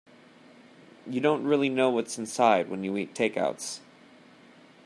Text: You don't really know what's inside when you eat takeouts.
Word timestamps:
You 1.05 1.21
don't 1.21 1.43
really 1.43 1.69
know 1.69 1.91
what's 1.91 2.17
inside 2.17 2.69
when 2.71 2.83
you 2.83 2.97
eat 2.97 3.13
takeouts. 3.13 3.81